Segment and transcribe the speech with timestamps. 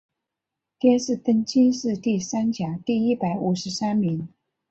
[0.79, 4.27] 殿试登进士第三甲第一百五十三名。